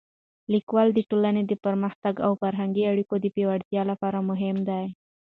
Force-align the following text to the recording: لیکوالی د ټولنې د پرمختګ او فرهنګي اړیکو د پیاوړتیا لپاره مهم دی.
لیکوالی 0.53 0.91
د 0.95 0.99
ټولنې 1.09 1.41
د 1.45 1.53
پرمختګ 1.65 2.13
او 2.25 2.31
فرهنګي 2.41 2.83
اړیکو 2.91 3.15
د 3.19 3.25
پیاوړتیا 3.35 3.81
لپاره 3.91 4.19
مهم 4.29 4.57
دی. 4.69 4.85